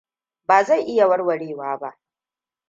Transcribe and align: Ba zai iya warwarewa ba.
Ba 0.47 0.63
zai 0.63 0.83
iya 0.85 1.07
warwarewa 1.07 1.77
ba. 1.77 1.97